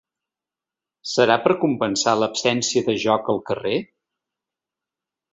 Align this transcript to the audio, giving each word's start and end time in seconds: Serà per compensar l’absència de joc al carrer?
Serà 1.09 1.35
per 1.43 1.55
compensar 1.63 2.13
l’absència 2.21 2.83
de 2.87 2.95
joc 3.03 3.29
al 3.33 3.41
carrer? 3.51 3.75